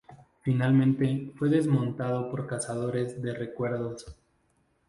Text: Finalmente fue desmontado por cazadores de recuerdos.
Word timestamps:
Finalmente 0.41 1.31
fue 1.35 1.47
desmontado 1.49 2.31
por 2.31 2.47
cazadores 2.47 3.21
de 3.21 3.35
recuerdos. 3.35 4.17